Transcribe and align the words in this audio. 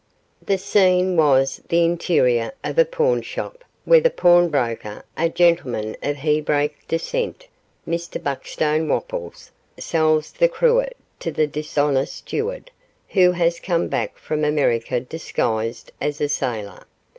The 0.43 0.57
scene 0.57 1.15
was 1.15 1.61
the 1.69 1.85
interior 1.85 2.53
of 2.63 2.79
a 2.79 2.85
pawnshop, 2.85 3.63
where 3.85 4.01
the 4.01 4.09
pawnbroker, 4.09 5.05
a 5.15 5.29
gentleman 5.29 5.95
of 6.01 6.15
Hebraic 6.17 6.75
descent 6.87 7.47
(Mr 7.87 8.19
Buckstone 8.19 8.87
Wopples), 8.87 9.51
sells 9.77 10.31
the 10.31 10.49
cruet 10.49 10.97
to 11.19 11.31
the 11.31 11.45
dishonest 11.45 12.15
steward, 12.15 12.71
who 13.09 13.33
has 13.33 13.59
come 13.59 13.89
back 13.89 14.17
from 14.17 14.43
America 14.43 14.99
disguised 14.99 15.91
as 16.01 16.19
a 16.19 16.29
sailor. 16.29 16.85